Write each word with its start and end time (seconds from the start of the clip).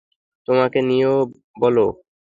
তোমাকে 0.47 0.79
নিয়েও 0.81 1.17
বলো। 1.61 1.85